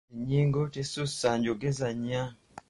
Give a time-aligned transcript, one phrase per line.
[0.15, 2.23] Ennyingo tesussa njogeza nnya.